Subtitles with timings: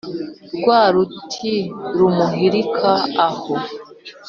[0.55, 1.53] rwa ruti
[1.97, 2.91] rumuhirika
[3.27, 3.55] aho